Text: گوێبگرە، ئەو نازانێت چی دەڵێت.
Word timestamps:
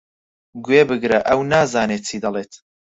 گوێبگرە، 0.65 1.19
ئەو 1.27 1.39
نازانێت 1.51 2.03
چی 2.09 2.17
دەڵێت. 2.23 2.53